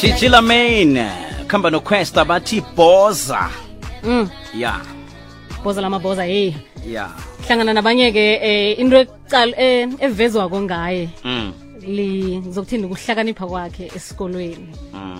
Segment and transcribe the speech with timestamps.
[0.00, 0.96] Chichila Main
[1.46, 3.50] khamba noQuesta bathi boza.
[4.02, 4.28] Mm.
[4.54, 4.80] ya.
[5.64, 6.52] Boza lamaboza hey
[6.86, 7.08] ya.
[7.46, 8.96] Hlangana nabanye ke eh into
[9.56, 11.08] eh evezwako ngaye.
[11.24, 11.52] Mm.
[11.86, 14.68] Li ngizokuthini ukuhlakanipha kwakhe esikolweni.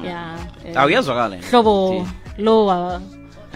[0.04, 0.36] Ya
[0.66, 2.06] eh, awuyezwakala hlobo
[2.38, 3.00] lo wa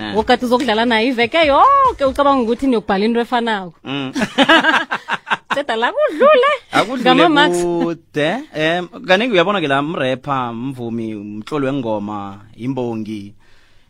[0.00, 0.16] Eh.
[0.16, 3.74] wokati uzokudlala naye iveke yonke ucabanga ukuthi niyokubhala into efanako.
[3.84, 4.12] Mm.
[5.54, 7.62] ceda la kudlule akudlule ngama-marks.
[7.62, 13.34] kude um kaningi uyabona ke la mrepha mvumi umtloli wengoma imbongi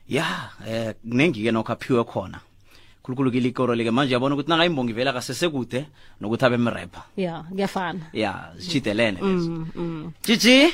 [0.08, 0.24] ya
[0.68, 2.40] eh kuningi ke nokho aphiwe khona.
[3.02, 5.86] Khulukhulu ke likoro like manje uyabona ukuthi nangayimbongi vele akasesekude
[6.20, 7.02] nokuthi abe mrepha.
[7.16, 8.00] Ya kuyafana.
[8.12, 10.12] Ya zitshidelene lezo Mm, mm.
[10.24, 10.68] jiji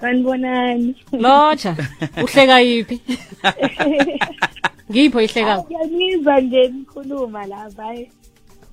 [0.00, 0.96] Kanibonani.
[1.12, 1.76] lotsha
[2.22, 3.00] uhleka yiphi?
[4.90, 7.94] Ngipho ihlekako Ngiyaniza nje nikhuluma lapha.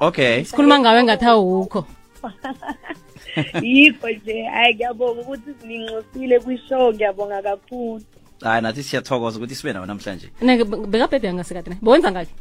[0.02, 1.82] Okay sikhuluma ngawe ngathi awukho
[3.62, 8.04] Yikho nje hayi ngiyabonga ukuthi sininxusile kwishow ngiyabonga kakhulu.
[8.44, 10.28] hayi nathi siyathokoza ukuthi sibe nawe namhlanje.
[10.42, 11.78] Neke bekabhede yangasekade ne?
[11.82, 12.34] Bowenza ngakhe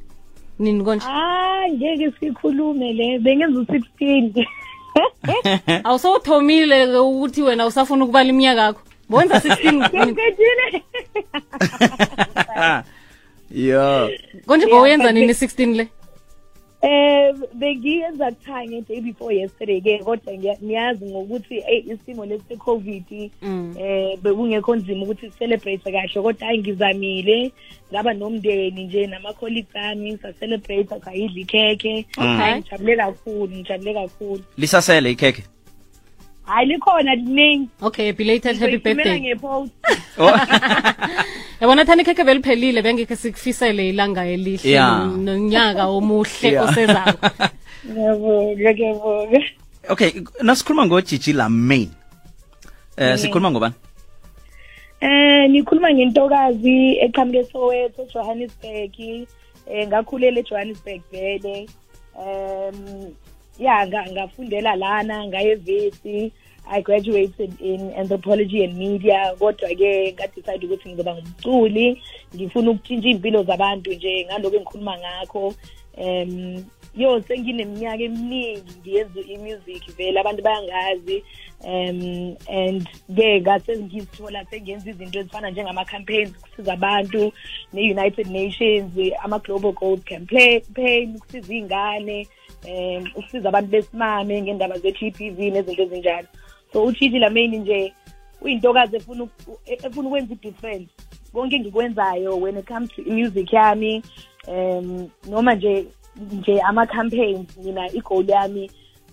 [0.58, 1.06] nini konje?
[1.06, 4.46] Ah ngeke sikhulume le bengenza u16.
[5.86, 10.66] awusowuthomile ukuthi wena usafuna ukubala iminyaka yakho bowenza 16 Ngejile.
[13.50, 14.10] yo.
[14.46, 15.88] Konje ngowenza nini 16 le?
[16.82, 17.19] Eh
[17.54, 23.74] bengiyenza kuthanye day before yesterday ke kodwa ngiya- niyazi ngokuthi eh isimo lesi covid Mm.
[23.78, 26.22] eh bekungekho nzima ukuthi celebrate kahle.
[26.22, 27.52] Kodwa hayi ngizamile
[27.92, 32.36] ngaba nomndeni nje nama colleagues ami sa celebrate sayidla ikheke Okay.
[32.36, 34.42] Hayi, ngijabule kakhulu ngijabule kakhulu.
[34.56, 35.42] Lisasele ikhekhe?
[36.42, 37.68] Hayi likhona liningi.
[37.82, 39.20] Okay belated happy Ngizoyithumela birthday.
[39.20, 39.72] ngepost.
[40.18, 40.36] Oh.
[41.61, 45.06] yabona thani ikhekhe beliphelile bengekhe sikufisele ilanga elihle Yeah.
[45.16, 46.64] nonyaka omuhle Yeah.
[46.69, 47.19] osezako
[47.86, 49.41] ngiyabonga ngiyabonga
[49.88, 50.11] okay
[50.42, 51.88] nasikhuluma ngojiji la main
[52.97, 53.75] eh sikhuluma ngobani?
[55.00, 58.97] Eh nikhuluma ngentokazi eqhamuke Soweto Johannesburg.
[59.70, 61.66] Eh ngakhulela eJohannesburg vele.
[62.16, 63.09] Um
[63.59, 66.32] ya nga- ngafundela lana ngaye vesi
[66.72, 72.03] I graduated in anthropology and media kodwa ke ngadecide ukuthi ngizoba ngumculi
[72.34, 75.54] ngifuna ukutshintsha impilo zabantu nje ngaloko engikhuluma ngakho.
[75.98, 76.64] Um
[76.94, 81.25] yo sengineminyaka eminingi ngiyenza i-music vele abantu bayangazi.
[81.64, 87.32] Um and ke ngase ngizithola sengenza izinto ezifana njengama-campaigns ukusiza abantu
[87.72, 88.92] ne-united nations
[89.25, 92.28] ama-global gold campaign ukusiza iy'ngane
[92.69, 96.28] um ukusiza abantu besimame ngendaba ze-g p v nezinto ezinjalo.
[96.72, 97.94] So uchiji lameni nje
[98.41, 100.88] uyintokazi efuna uku- efuna ukwenza i-difference
[101.32, 104.03] konke engikwenzayo when it comes to music yami
[104.48, 105.86] um noma nje
[106.32, 108.70] nje ama-campaigns mina i-goal yami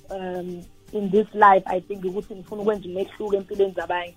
[0.10, 0.62] um
[0.94, 4.14] in this life i think ukuthi ngifuna ukwenza umehluko empilweni zabanye.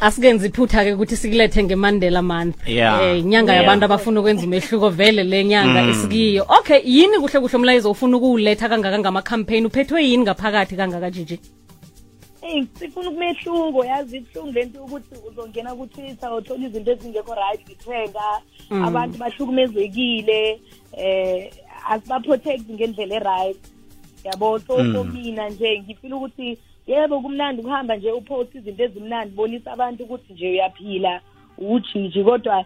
[0.00, 2.56] Asikenzi iphutha ke ukuthi sikulethe ngemandela month.
[2.68, 3.02] Yeah.
[3.02, 3.64] eh inyanga Yeah.
[3.64, 6.46] yabantu abafuna ukwenza umehluko vele le nyanga esikiyo.
[6.58, 11.40] Okay yini kuhle kuhle umlayezo ufuna ukuwuletha kangaka ngama-campaign uphethwe yini ngaphakathi kangaka jiji
[12.42, 18.26] eyi sifuna ukumehluko yazi ibuhlungu lento yokuthi uzongena ku-twitter uthola izinto ezingekho right zithenga
[18.70, 20.60] abantu bahlukumezekile
[20.92, 21.50] eh
[21.90, 23.60] asibaprotect ngendlela e-right.
[24.24, 29.72] Yabo so for mina nje ngifila ukuthi yebo kumnandi ukuhamba nje upost izinto ezimnandi bonisa
[29.72, 31.20] abantu ukuthi nje uyaphila
[31.58, 32.64] ujiji kodwa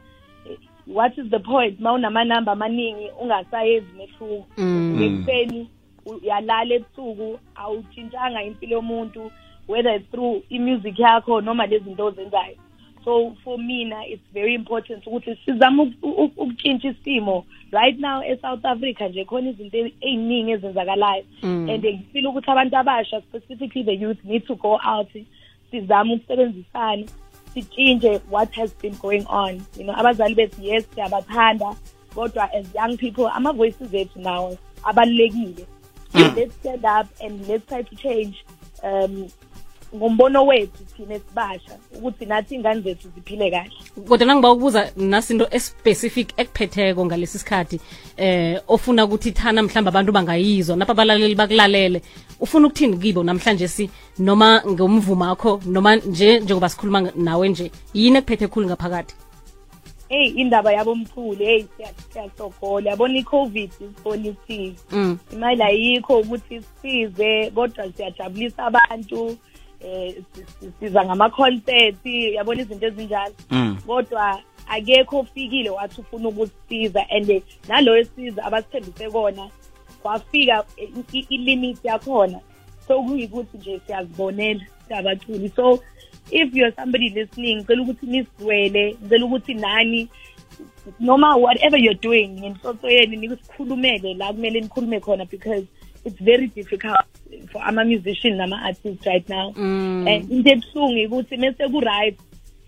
[0.86, 1.80] what is the point?
[1.80, 4.96] Ma unamanamba amaningi ungasayenzi mehluko Mm.
[4.96, 5.68] ngekuseni
[6.06, 9.30] uyalala ebusuku awutshintshanga impilo yomuntu
[9.68, 12.56] whether it's through i-music yakho noma lezi zinto ozenzayo.
[13.04, 17.44] So for mina it's very important ukuthi sizame uku- uku- ukutshintsha isimo.
[17.72, 21.24] Right now e-south africa nje khona izinto ey'ningi ezenzakalayo.
[21.42, 21.68] Mm.
[21.70, 25.08] and ngifile ukuthi abantu abasha specifically the youth need to go out
[25.70, 27.04] sizame ukusebenzisana
[27.54, 29.60] sitshintshe what has been going on.
[29.78, 31.76] You know abazali bethu yes siyabathanda
[32.14, 35.66] kodwa as young people ama-voices ethu nawo abalulekile.
[36.14, 38.44] Let's stand up and let's try to change
[38.82, 39.28] um
[39.96, 43.70] ngombono wethu thina esibasha ukuthi nathi ingane zethu ziphile kahle.
[44.08, 47.80] Kodwa nangiba ukubuza nasinto especific ekuphetheko ngalesi sikhathi
[48.16, 52.02] eh ofuna ukuthi thana mhlawumbe abantu bangayizwa napha abalaleli bakulalele
[52.40, 58.18] ufuna ukuthini kibo namhlanje si noma ngomvumo wakho noma nje njengoba sikhuluma nawe nje yini
[58.18, 59.14] ekuphethe khulu ngaphakathi?
[60.08, 65.18] Eyi indaba yabomkhulu eyi siya- siyasokola yabona i-covid isibonisile mm.
[65.32, 69.36] imali ayikho ukuthi sisize kodwa siyajabulisa abantu.
[69.84, 73.34] Eh si- si- siza ngama-concert yabona izinto ezinjalo.
[73.50, 73.76] Mm.
[73.86, 79.50] kodwa akekho ofikile wathi ufuna ukusisiza and naloyo siza abasithembise kona
[80.02, 80.64] kwafika
[81.12, 82.40] i-limit yakhona.
[82.88, 85.80] So kuyikuthi nje siyazibonela siyabaculi so
[86.30, 90.08] if you're somebody listening ngicela ukuthi nisidwele ngicela ukuthi nani
[91.00, 95.64] noma whatever you're doing ngenhloso yenu nikusikhulumele la kumele nikhulume khona because
[96.04, 97.06] it's very difficult
[97.50, 99.52] for ama-musician nama-artists right now.
[99.52, 100.08] Mm.
[100.08, 102.16] and into ebuhlungu ukuthi mese ku-right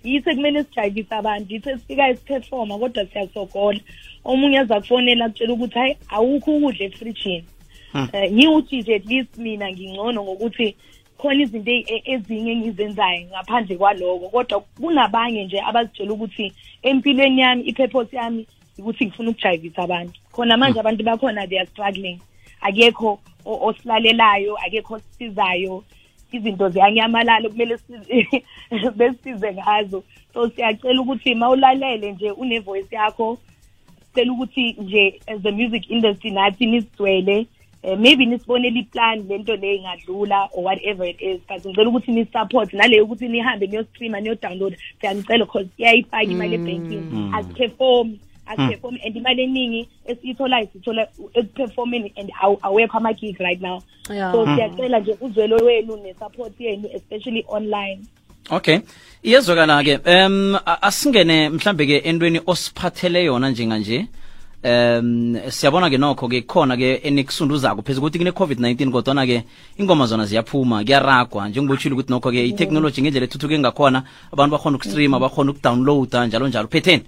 [0.05, 3.81] yise kumele sijayivise abantu yise sifika isiperforma kodwa siyasogola
[4.25, 7.45] omunye aza kufonela akutshela ukuthi hayi awukho ukudla efrijini.
[7.95, 10.77] Um ngiwuthi-nje at least mina ngingcono ngokuthi
[11.19, 16.53] khona izinto e- ezinye engizenzayo ngaphandle kwaloko kodwa kunabanye nje abazitshela ukuthi
[16.83, 18.47] empilweni yami ipurpose yami
[18.79, 20.21] ukuthi ngifuna ukujayivisa abantu.
[20.33, 22.21] Khona manje abantu bakhona they are struggling.
[22.61, 25.85] Akekho osilalelayo akekho osisizayo
[26.33, 28.43] izinto ziyanyamalala kumele si-
[28.97, 30.05] besisize ngazo.
[30.35, 33.39] So siyacela ukuthi mawulalele nje une-voice yakho
[34.17, 37.47] sicela ukuthi nje as the music industry nathi nisidwele
[37.83, 42.73] eh, maybe nisibonele iplan lento le ingadlula or whatever it is but ngicela ukuthi nisupport
[42.73, 49.89] naleyo ukuthi nihambe niyostreama niyodownload siyanicela because iyayifaka imali ebhenking asiperform asiperform and imali eningi
[50.07, 53.83] esiyitholayo sithola ekuperformeni and aw- awekho ama-gig right now.
[54.11, 54.33] Yeah.
[54.33, 58.01] so siyacela nje uzwelo wenu nesupport yenu especially online.
[58.51, 58.79] Okay.
[59.23, 64.07] Iyezwakala-ke um asingene mhlambe-ke entweni osiphathele yona njenganje.
[64.65, 69.45] Um siyabona-ke nokho-ke khona-ke enikusunduzako phezu kokuthi kune-covid-19 kodwana-ke
[69.79, 71.49] ingoma zona ziyaphuma kuyaragwa.
[71.49, 74.03] Njengobotshile ukuthi nokho-ke itechnology ngendlela ethuthuke ngakhona
[74.33, 76.69] abantu bakhona ukustreama bakhona ukudownloada njalo njalo.
[76.69, 77.03] Phetheni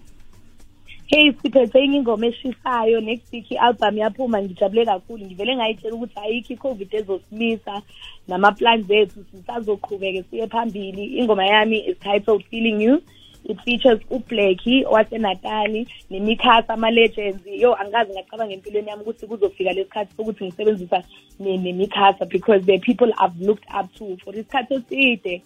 [1.10, 5.24] hey siphethe enye ingoma eshisayo next week i-album yaphuma ngijabule kakhulu.
[5.26, 7.82] Ngivele ngayitshela ukuthi ayikho i-covid ezosimisa
[8.28, 11.04] nama-plans ethu sisazoqhubeke siye phambili.
[11.18, 13.02] Ingoma yami is titled feeling you.
[13.44, 17.46] It features ublackie wasenatali nemikhasa ama-legends.
[17.46, 21.02] Yo angikazi ngacabanga empilweni yami ukuthi kuzofika lesikhathi sokuthi ngisebenzisa
[21.40, 25.42] ne- nemikhasa because the people i've looked up to for isikhathi eside.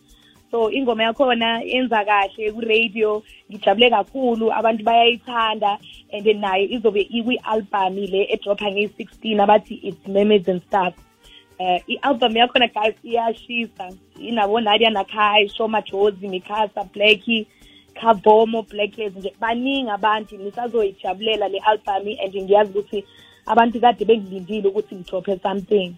[0.53, 5.79] So ingoma yakhona yenza kahle ku-radio ngijabule kakhulu abantu bayayithanda
[6.13, 10.95] and then nayo izobe ikwi-album le edropha ngeyi-16 abathi it's mermaids and stuff.
[11.59, 13.93] Uh, i-album yakhona guys iyashisa.
[14.21, 17.47] Inabo nadia nakai shoma jozi mikasa blackie
[17.95, 20.37] kavomo blackheads nje baningi abantu.
[20.37, 23.05] Nisazoyijabulela le album and ngiyazi ukuthi
[23.47, 25.95] abantu kade bengilindile ukuthi ngidrophe something.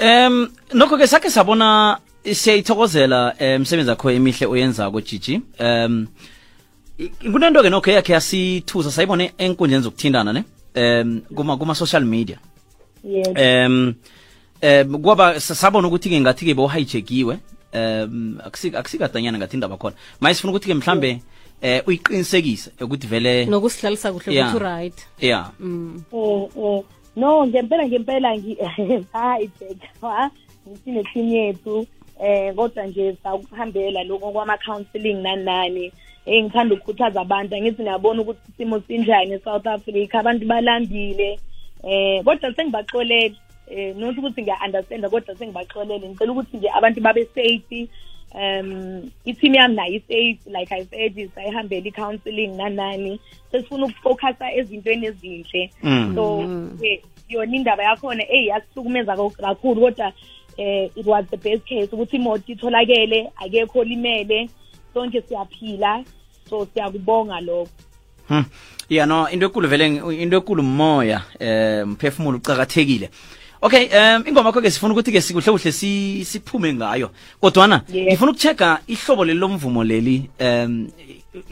[0.00, 6.06] Um nokho-ke sakhe sabona siyayithokozela um msebenzi akho emihle oyenzako jiji um
[6.98, 10.44] i- kunento-ke nokho eyakhe yasithusa sayibone enkundleni zokuthindana ne?
[10.76, 12.38] Um kuma kuma-social media.
[13.04, 13.28] Yes.
[13.36, 13.94] Um
[14.62, 17.38] um kwaba sa- sabona ukuthi-ke ngathi-ke bowuhijekiwe
[17.74, 19.96] um akusi- akusikadanyana ngathi indaba khona.
[20.20, 21.20] Maye sifuna ukuthi-ke mhlambe
[21.62, 24.48] um uyiqinisekise ukuthi vele nokusihlalisa kuhle Yeah.
[24.54, 24.98] ukuthi right.
[25.20, 25.50] Ya.
[25.60, 26.02] Mm.
[26.12, 26.82] Eh eh
[27.18, 28.28] no ngempela ngempela
[29.12, 29.50] hayi
[30.68, 31.86] ngithi neteam yethu
[32.20, 35.92] eh kodwa nje sakuhambela lokho kwama counseling nani nani
[36.26, 41.38] eh ngithanda ukukhuthaza abantu angithi niyabona ukuthi isimo sinjani eSouth Africa abantu balambile.
[41.84, 43.36] Eh kodwa sengibaxolele
[43.70, 46.08] eh not ukuthi ngiya understand kodwa sengibaxolele.
[46.08, 47.88] Ngicela ukuthi nje abantu babe safe
[48.34, 53.20] um i-team yami nayo i-safe like i said sayihambela i-counseling nanani.
[53.52, 55.70] Sesifuna ukufocusa ezintweni ezinhle.
[55.82, 56.12] Mm.
[56.14, 56.40] so
[56.84, 60.12] eh, yona indaba yakhona eyi yasihlukumeza ka- kakhulu kodwa
[60.56, 64.48] eh it was the best case ukuthi imoto itholakele akekho olimele.
[64.94, 66.04] Sonke siyaphila
[66.50, 67.68] so siyakubonga lokho.
[68.28, 68.44] Hmm.
[68.88, 73.10] ya no into ekulu vele ngi- into ekulu moya eh mphefumulo ucakathekile
[73.62, 77.10] okay um ingoma yakho ke sifuna ukuthi ke sikuhle kuhle si siphume ngayo.
[77.40, 78.06] Kodwana Yeah.
[78.12, 80.88] ngifuna ukuchecka ihlobo leli lomvumo leli um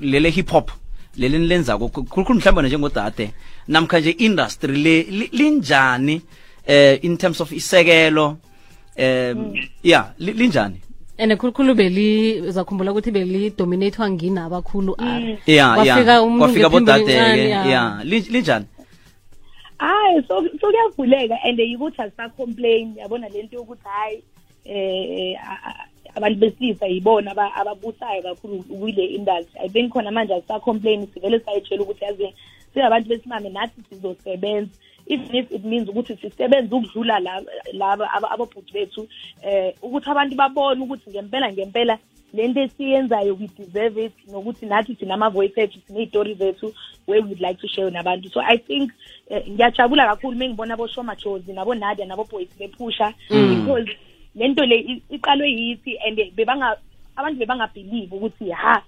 [0.00, 0.70] lele hip hop
[1.16, 3.30] leli nilenzako khulukhulu mhlawumbe njengodade
[3.68, 6.20] namkha nje industry le li- linjani
[6.66, 8.36] eh in terms of isekelo
[8.98, 10.80] um ya li- linjani?
[11.18, 15.38] And khulukhulu beli uzakhumbula ukuthi belidominathwa ngini abakhulu R.
[15.46, 18.64] ya Kwafika ya umuntu kwafika ngephimbo bodade ke lin- linjani?
[19.78, 24.22] Hayi so so kuyavuleka and yikuthi asisacomplain yabona lento yokuthi hayi
[24.64, 25.38] eh
[26.14, 29.60] abantu besilisa yibona aba- ababusayo kakhulu kule industry.
[29.60, 32.34] I think khona manje asisacomplain sivele sayitshela ukuthi yazi
[32.74, 34.70] singabantu besimame nathi sizosebenza.
[35.08, 37.42] Even if it means ukuthi sisebenze ukudlula la-
[37.72, 39.08] laba aba- ababhuti bethu
[39.42, 41.98] eh ukuthi abantu babone ukuthi ngempela ngempela
[42.34, 46.72] lento esiyenzayo we deserve it nokuthi nathi sinama-voice ethu siney'tori zethu
[47.06, 48.30] where we would like to share nabantu.
[48.32, 48.92] So i think
[49.30, 53.90] eh, ngiyajabula kakhulu uma ngibona aboshoma jozi nabonadia naboboys bephusha because
[54.34, 56.76] lento le i- iqalwe yithi and bebanga
[57.16, 58.82] abantu bebangabhelieve ukuthi ha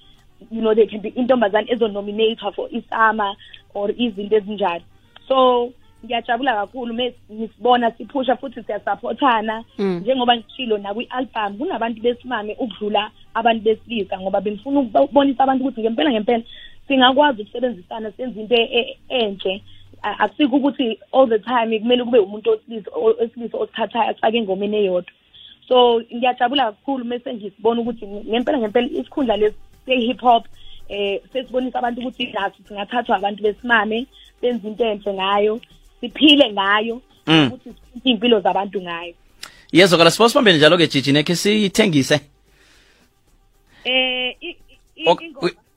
[0.50, 3.36] you know they can be intombazane ezonominator for isama
[3.74, 4.82] or izinto ezinjalo.
[5.28, 5.72] So
[6.04, 6.94] ngiyajabula kakhulu
[7.32, 9.98] ngisibona siphusha futhi siyasupportana Mm.
[10.02, 16.42] njengoba ngishilo nakwi-album kunabantu besimame ukudlula abantu besilisa ngoba bengifuna ukubonisa abantu ukuthi ngempela ngempela
[16.88, 19.62] singakwazi ukusebenzisana senze into e- enhle.
[20.02, 24.76] A- akusikho ukuthi all the time kumele kube umuntu wesilisa o- wesilisa osithathayo asifake engomeni
[24.76, 25.12] eyodwa.
[25.68, 30.46] So ngiyajabula kakhulu mese ngisibona ukuthi ngempela ngempela isikhundla lesi se-hip hop
[30.88, 34.06] eh sesibonisa abantu ukuthi naso singathathwa abantu besimame
[34.40, 35.60] senze into enhle ngayo.
[36.00, 37.46] siphile ngayo mm.
[37.46, 39.14] ukuthi siphile impilo zabantu ngayo.
[39.72, 42.20] Yezo kala sipho sibambe njalo ke jiji nekhe siyithengise?
[43.84, 44.36] Eh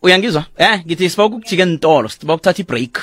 [0.01, 0.45] uyangizwa?
[0.57, 3.01] Eh ngithi siba ntolo entolo ukuthatha ibreak.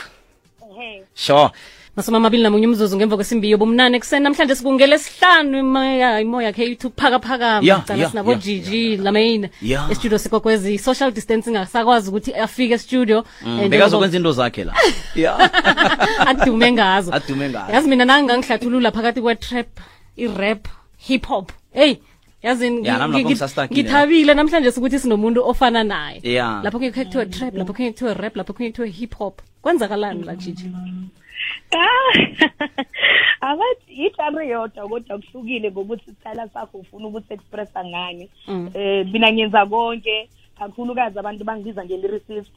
[1.14, 1.50] Sure
[1.98, 6.90] masumi amabili namunye umzuzu ngemva kwesimbi yobumnane ekuseni namhlanje sibungele sihlanu imoya imoya khe ithu
[6.96, 9.90] phakaphakama Yeah, cala yeah, sinabo yeah, gg lamain Yeah.
[9.90, 13.24] estudio sikokwezi social distancing asakwazi ukuthi afike estudio.
[13.46, 14.74] Eh, bekazokwenza into zakhe la.
[16.30, 17.12] Adume ngazo.
[17.14, 17.72] Adume ngazo.
[17.72, 19.66] yazi mina nangangihlathulula phakathi kwe-trap
[20.16, 21.94] i-rap hip hop hey
[22.42, 23.82] yazini Ya, nami ngi- lapho ngi- ngisastakile.
[23.82, 26.20] ngithabile namhlanje sikuthi sinomuntu ofana naye.
[26.62, 30.36] Lapho kuye kuthiwa trap lapho kuye kuthiwa rap lapho kuye kuthiwa hip hop kwenzakalani la
[30.36, 30.70] jiji
[33.40, 38.28] abathi ijari yodwa kodwa kuhlukile ngokuthi isitayela sakho ufuna ukuthi expressa ngani.
[38.74, 40.28] Eh mina ngenza konke
[40.58, 42.54] kakhulukazi abantu bangibiza nge-lyricist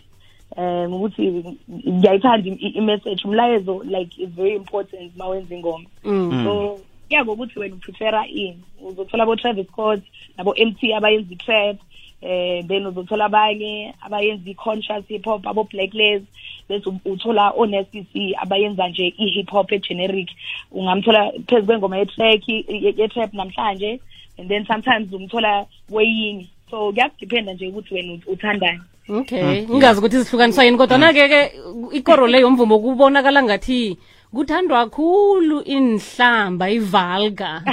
[0.57, 3.23] eh ngokuthi ngiyayithanda i-message.
[3.25, 5.85] Umlayezo like is very important uma wenza ingoma.
[6.03, 6.43] Mm.
[6.43, 8.59] so kuya ngokuthi wena uprefera ini.
[8.81, 10.01] Uzothola abo-travis scott
[10.37, 11.77] nabo-m t abayenza i-trap.
[12.21, 16.21] Eh then uzothola abanye abayenza i-conscious hip hop abo-blackless
[16.69, 18.05] bese u- uthola o-nestic
[18.41, 20.29] abayenza nje i-hip hop e-generic.
[20.71, 23.99] Ungamthola phezu kwengoma ye-track ye- ye-trap namhlanje
[24.37, 26.49] and then sometimes umthola weyini.
[26.71, 28.79] So kuyakudiphenda nje ukuthi wena ut- uthandani.
[29.09, 29.61] Okay.
[29.67, 31.51] Ngingazi ukuthi zihlukaniswa yini kodwa na-ke ke
[31.97, 33.97] ikoro le yomvumo kubonakala ngathi
[34.33, 37.63] kuthandwa kakhulu inhlamba ivalga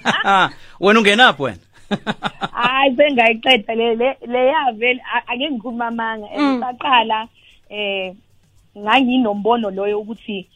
[0.80, 1.58] wena ungenaphi wena?
[2.80, 6.62] hayi sengayiqeda le le leya vele ake ngikhuluma amanga Mm.
[6.62, 7.28] esaqala
[7.70, 8.12] eh
[8.78, 10.46] nganginombono loyo ukuthi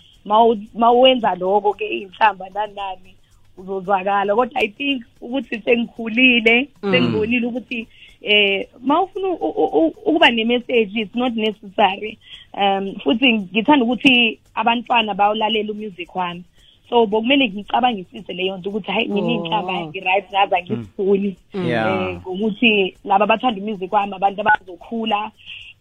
[0.74, 3.10] mawuwenza lokho ke inhlamba nani nani
[3.58, 6.92] uzozwakala kodwa i think ukuthi sengikhulile Mm.
[6.92, 7.86] sengibonile ukuthi
[8.22, 12.18] eh mawufuna ukuba ne-message it's not necessary
[12.56, 16.42] um futhi ngithanda ukuthi abantwana bawulalela umusic wami
[16.88, 19.30] so bokumele ngicabangisise leyo nto ukuthi hayi mina Oh.
[19.30, 21.86] iy'nhlamba ngi-right ngaze angisifuni Yeah.
[21.86, 25.30] eh ngokuthi laba abathanda umusic wami abantu abazokhula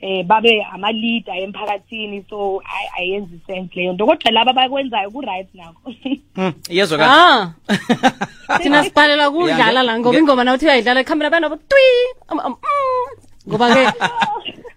[0.01, 2.25] eh babe ama-leader emphakathini.
[2.29, 2.61] So
[2.97, 5.93] ayenzi sense leyo nto kodwa laba abakwenzayo ku-right nakho
[6.35, 7.53] Mm, yezokala ah.
[8.61, 11.87] Thina sibhalela kudlala la ngoba ingoma naw uthi uyayidlala ekhambela banobo twi
[12.31, 13.05] um, um, mm.
[13.47, 13.83] ngoba-ke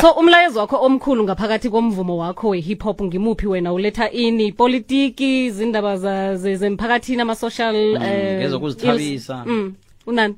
[0.00, 5.96] so umlayezo wakho omkhulu ngaphakathi komvumo wakho we-hip hop ngimuphi wena uletha ini politiki izindaba
[6.36, 9.34] zemphakathini ama-social eh, ngezokuzithabisa.
[9.34, 9.46] ills?
[9.46, 9.74] mm
[10.06, 10.34] unani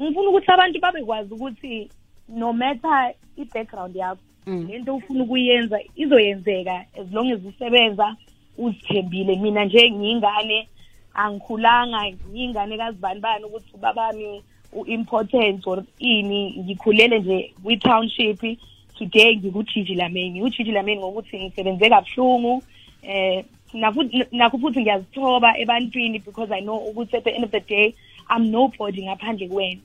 [0.00, 1.90] ngifuna ukuthi abantu babekwazi ukuthi
[2.28, 4.66] no matter i-background yakho Mm.
[4.68, 8.16] lento ufuna ukuyenza izoyenzeka as long as usebenza
[8.58, 10.68] uzithembile mina nje ngiyingane
[11.14, 14.42] angikhulanga ngiyingane kazibani bani ukuthi ubabami
[14.74, 18.58] u-important or ini ngikhulele nje kwi-township
[18.98, 20.42] today ngikujiji lameni.
[20.42, 22.62] Ujiji lameni ngokuthi ngisebenze kabuhlungu
[23.02, 27.60] eh nafu- nakho futhi ngiyazithoba ebantwini because i know ukuthi at the end of the
[27.60, 27.94] day
[28.30, 29.80] i'm nobody ngaphandle kwena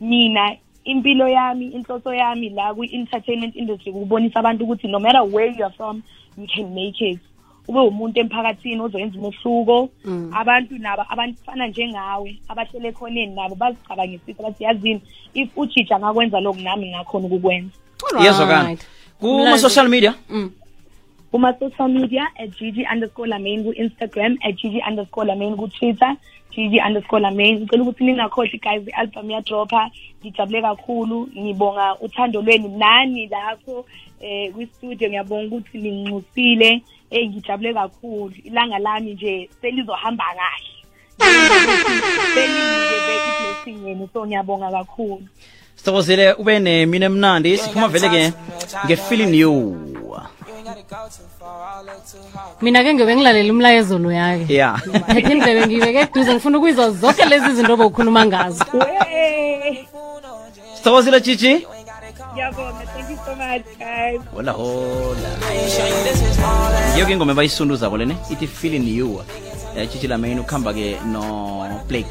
[0.00, 5.64] mina impilo yami inhloso yami la kwi-entertainment industry ukubonisa abantu ukuthi no matter where you
[5.64, 6.02] are from
[6.38, 7.18] you can make it.
[7.68, 9.88] Ube umuntu emphakathini ozoyenza umehluko.
[10.04, 10.30] Mm.
[10.34, 15.00] abantu nabo abafana njengawe abahlele ekhoneni nabo bazicabangisisa bathi yazini
[15.34, 17.76] if ujiji angakwenza lokhu nami ngakhona ukukwenza.
[18.20, 18.86] Yezokala Alright.
[19.20, 20.14] kuma-social media?
[20.30, 20.50] Mm.
[21.30, 26.16] kuma-social media at gg underscore lamain ku-instagram at gg underscore lamain ku-twitter
[26.56, 29.90] gg underscore lamain ngicela ukuthi ningakhohlwi guys i-album yadropha
[30.24, 31.28] ngijabule kakhulu.
[31.38, 33.84] Ngibonga uthando lwenu nani lapho.
[34.20, 38.34] Eh kwi-studio ngiyabonga ukuthi ninginxusile eh ngijabule kakhulu.
[38.44, 40.74] Ilanga lami nje selizohamba kahle.
[42.34, 45.22] Selinginikeze i-blessing yenu so ngiyabonga kakhulu.
[45.76, 47.58] Sithokozile ube nemini emnandi.
[47.58, 48.32] Siphuma vele-ke
[48.84, 49.88] nge-feeling you.
[52.62, 54.54] Mina-ke ngiyobe ngilalela umlayezo lo yake.
[54.54, 54.72] Ya.
[55.06, 58.64] Phethe indlebe ngiyibeke eduze ngifuna ukuyizwa zonke lezi zinto obowukhuluma ngazo.
[58.72, 59.86] Wey!
[60.74, 61.66] sithokozile jiji
[62.32, 62.87] ngiyabonga.
[63.48, 65.30] Thank you so much guys hola hola
[66.92, 69.22] ngiyo-ke ingoma ebayisunduzako lene ithi feeling you.
[69.76, 71.22] Eh, jiji lamain ukuhamba-ke no
[71.88, 72.10] blake.